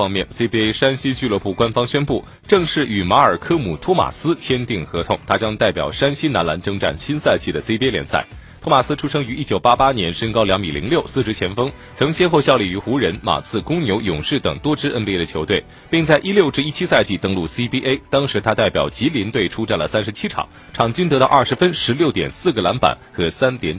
[0.00, 5.20] 方面 cba 山西俱乐部官方宣布正式与马尔科姆托马斯签订合同。
[5.26, 8.26] 他将代表山西男篮征战新赛季的 cba 联赛。
[8.62, 23.78] 托马斯出生于一九八八年身高两米零六四职前锋曾先后效力于湖人马刺公牛勇士等多支 nba 的球队并在一六至一七赛季登陆 cba 当时他代表吉林队出战了三十七场场均得到二十分十六点四个篮板和三点